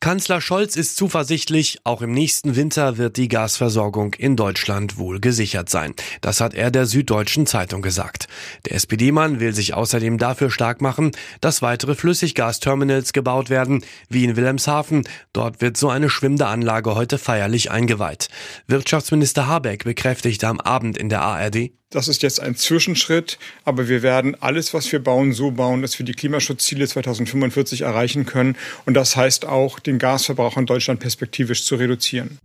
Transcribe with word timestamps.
Kanzler 0.00 0.40
Scholz 0.40 0.76
ist 0.76 0.96
zuversichtlich, 0.96 1.80
auch 1.82 2.02
im 2.02 2.12
nächsten 2.12 2.54
Winter 2.54 2.98
wird 2.98 3.16
die 3.16 3.26
Gasversorgung 3.26 4.14
in 4.14 4.36
Deutschland 4.36 4.96
wohl 4.96 5.18
gesichert 5.18 5.68
sein. 5.68 5.94
Das 6.20 6.40
hat 6.40 6.54
er 6.54 6.70
der 6.70 6.86
Süddeutschen 6.86 7.46
Zeitung 7.46 7.82
gesagt. 7.82 8.28
Der 8.66 8.74
SPD-Mann 8.74 9.40
will 9.40 9.52
sich 9.52 9.74
außerdem 9.74 10.18
dafür 10.18 10.50
stark 10.50 10.80
machen, 10.80 11.10
dass 11.40 11.62
weitere 11.62 11.96
Flüssiggasterminals 11.96 13.12
gebaut 13.12 13.50
werden, 13.50 13.84
wie 14.08 14.24
in 14.24 14.36
Wilhelmshaven. 14.36 15.02
Dort 15.32 15.60
wird 15.60 15.76
so 15.76 15.88
eine 15.88 16.10
schwimmende 16.10 16.46
Anlage 16.46 16.94
heute 16.94 17.18
feierlich 17.18 17.72
eingeweiht. 17.72 18.28
Wirtschaftsminister 18.68 19.48
Habeck 19.48 19.82
bekräftigte 19.82 20.46
am 20.46 20.60
Abend 20.60 20.96
in 20.96 21.08
der 21.08 21.22
ARD, 21.22 21.70
das 21.90 22.06
ist 22.08 22.22
jetzt 22.22 22.40
ein 22.40 22.54
Zwischenschritt, 22.54 23.38
aber 23.64 23.88
wir 23.88 24.02
werden 24.02 24.36
alles, 24.40 24.74
was 24.74 24.92
wir 24.92 25.02
bauen, 25.02 25.32
so 25.32 25.50
bauen, 25.50 25.80
dass 25.80 25.98
wir 25.98 26.04
die 26.04 26.12
Klimaschutzziele 26.12 26.86
2045 26.86 27.82
erreichen 27.82 28.26
können. 28.26 28.56
Und 28.84 28.94
das 28.94 29.16
heißt 29.16 29.46
auch, 29.46 29.78
den 29.78 29.98
Gasverbrauch 29.98 30.56
in 30.58 30.66
Deutschland 30.66 31.00
perspektivisch 31.00 31.64
zu 31.64 31.76
reduzieren. 31.76 32.38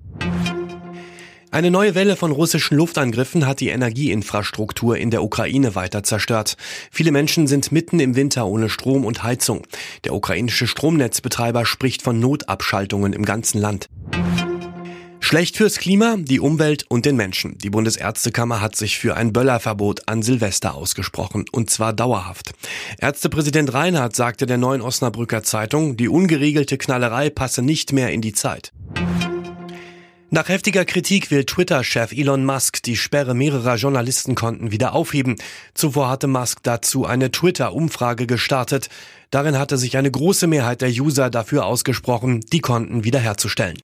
Eine 1.52 1.70
neue 1.70 1.94
Welle 1.94 2.16
von 2.16 2.32
russischen 2.32 2.78
Luftangriffen 2.78 3.46
hat 3.46 3.60
die 3.60 3.70
Energieinfrastruktur 3.70 4.98
in 4.98 5.12
der 5.12 5.22
Ukraine 5.22 5.76
weiter 5.76 6.02
zerstört. 6.02 6.56
Viele 6.90 7.12
Menschen 7.12 7.46
sind 7.46 7.72
mitten 7.72 8.00
im 8.00 8.16
Winter 8.16 8.48
ohne 8.48 8.70
Strom 8.70 9.06
und 9.06 9.22
Heizung. 9.22 9.68
Der 10.04 10.16
ukrainische 10.16 10.66
Stromnetzbetreiber 10.66 11.66
spricht 11.66 12.02
von 12.02 12.20
Notabschaltungen 12.20 13.14
im 13.14 13.24
ganzen 13.24 13.62
Land. 13.62 13.88
Schlecht 15.34 15.58
fürs 15.58 15.80
Klima, 15.80 16.18
die 16.20 16.40
Umwelt 16.40 16.86
und 16.90 17.08
den 17.08 17.16
Menschen. 17.16 17.58
Die 17.58 17.72
Bundesärztekammer 17.72 18.62
hat 18.62 18.76
sich 18.76 19.00
für 19.00 19.18
ein 19.18 19.34
Böllerverbot 19.34 20.08
an 20.08 20.22
Silvester 20.22 20.76
ausgesprochen, 20.76 21.46
und 21.52 21.72
zwar 21.72 21.92
dauerhaft. 21.92 22.52
Ärztepräsident 23.00 23.74
Reinhardt 23.74 24.16
sagte 24.16 24.46
der 24.46 24.60
neuen 24.60 24.84
Osnabrücker 24.84 25.42
Zeitung, 25.42 25.98
die 25.98 26.08
ungeregelte 26.08 26.78
Knallerei 26.78 27.32
passe 27.32 27.64
nicht 27.64 27.94
mehr 27.94 28.12
in 28.12 28.22
die 28.22 28.34
Zeit. 28.34 28.74
Nach 30.30 30.50
heftiger 30.50 30.86
Kritik 30.86 31.32
will 31.32 31.46
Twitter-Chef 31.46 32.12
Elon 32.12 32.46
Musk 32.46 32.84
die 32.84 32.96
Sperre 32.96 33.34
mehrerer 33.34 33.78
Journalistenkonten 33.78 34.72
wieder 34.72 34.94
aufheben. 34.94 35.38
Zuvor 35.74 36.10
hatte 36.10 36.28
Musk 36.28 36.60
dazu 36.62 37.08
eine 37.08 37.32
Twitter-Umfrage 37.32 38.28
gestartet. 38.28 38.90
Darin 39.32 39.58
hatte 39.58 39.80
sich 39.80 39.98
eine 39.98 40.12
große 40.12 40.46
Mehrheit 40.46 40.82
der 40.82 40.90
User 40.90 41.32
dafür 41.32 41.66
ausgesprochen, 41.66 42.42
die 42.52 42.62
Konten 42.62 43.04
wiederherzustellen. 43.04 43.80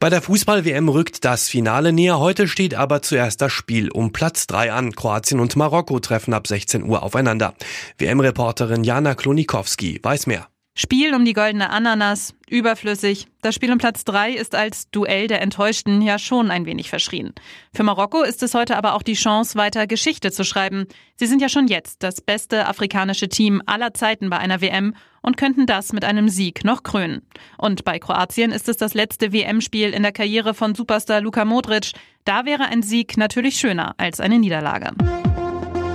Bei 0.00 0.10
der 0.10 0.22
Fußball-WM 0.22 0.88
rückt 0.88 1.24
das 1.24 1.48
Finale 1.48 1.92
näher. 1.92 2.18
Heute 2.18 2.48
steht 2.48 2.74
aber 2.74 3.02
zuerst 3.02 3.40
das 3.40 3.52
Spiel 3.52 3.90
um 3.90 4.12
Platz 4.12 4.46
3 4.46 4.72
an. 4.72 4.92
Kroatien 4.92 5.40
und 5.40 5.56
Marokko 5.56 6.00
treffen 6.00 6.34
ab 6.34 6.46
16 6.46 6.82
Uhr 6.82 7.02
aufeinander. 7.02 7.54
WM-Reporterin 7.98 8.84
Jana 8.84 9.14
Klonikowski 9.14 10.00
weiß 10.02 10.26
mehr. 10.26 10.48
Spiel 10.76 11.14
um 11.14 11.24
die 11.24 11.34
goldene 11.34 11.70
Ananas, 11.70 12.34
überflüssig. 12.50 13.28
Das 13.42 13.54
Spiel 13.54 13.70
um 13.70 13.78
Platz 13.78 14.04
3 14.04 14.32
ist 14.32 14.56
als 14.56 14.90
Duell 14.90 15.28
der 15.28 15.40
Enttäuschten 15.40 16.02
ja 16.02 16.18
schon 16.18 16.50
ein 16.50 16.66
wenig 16.66 16.90
verschrien. 16.90 17.32
Für 17.72 17.84
Marokko 17.84 18.24
ist 18.24 18.42
es 18.42 18.54
heute 18.54 18.76
aber 18.76 18.94
auch 18.94 19.04
die 19.04 19.14
Chance, 19.14 19.56
weiter 19.56 19.86
Geschichte 19.86 20.32
zu 20.32 20.42
schreiben. 20.42 20.86
Sie 21.14 21.26
sind 21.26 21.40
ja 21.40 21.48
schon 21.48 21.68
jetzt 21.68 22.02
das 22.02 22.20
beste 22.20 22.66
afrikanische 22.66 23.28
Team 23.28 23.62
aller 23.66 23.94
Zeiten 23.94 24.30
bei 24.30 24.38
einer 24.38 24.60
WM 24.60 24.96
und 25.22 25.36
könnten 25.36 25.66
das 25.66 25.92
mit 25.92 26.04
einem 26.04 26.28
Sieg 26.28 26.64
noch 26.64 26.82
krönen. 26.82 27.22
Und 27.56 27.84
bei 27.84 28.00
Kroatien 28.00 28.50
ist 28.50 28.68
es 28.68 28.76
das 28.76 28.94
letzte 28.94 29.32
WM-Spiel 29.32 29.90
in 29.90 30.02
der 30.02 30.12
Karriere 30.12 30.54
von 30.54 30.74
Superstar 30.74 31.20
Luka 31.20 31.44
Modric. 31.44 31.92
Da 32.24 32.46
wäre 32.46 32.64
ein 32.64 32.82
Sieg 32.82 33.16
natürlich 33.16 33.58
schöner 33.58 33.94
als 33.96 34.18
eine 34.18 34.40
Niederlage. 34.40 34.90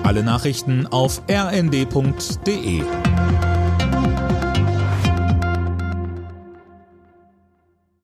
Alle 0.04 0.24
Nachrichten 0.24 0.88
auf 0.88 1.22
rnd.de 1.30 2.82